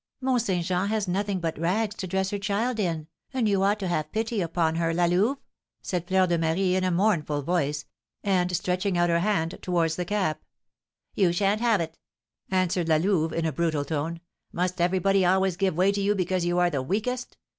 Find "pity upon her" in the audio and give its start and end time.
4.11-4.95